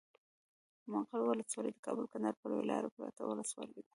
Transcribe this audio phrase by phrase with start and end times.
[0.91, 3.89] مقر ولسوالي د کابل کندهار پر لويه لاره پرته ولسوالي ده.